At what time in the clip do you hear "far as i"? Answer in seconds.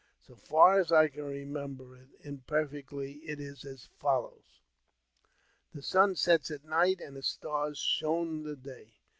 0.35-1.09